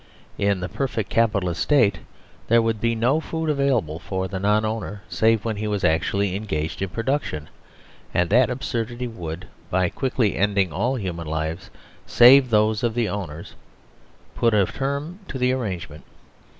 [0.39, 1.99] In the perfect Capitalist State
[2.47, 6.35] there would be no food available for the non owner save when he was actually
[6.35, 7.49] engaged in Production,
[8.11, 11.69] and that absur dity would, by quickly ending all human lives
[12.07, 13.53] save those of the owners,
[14.33, 16.03] put a term to the arrangement.